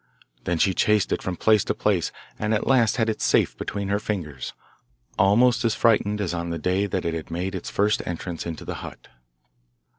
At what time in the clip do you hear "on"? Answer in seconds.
6.33-6.49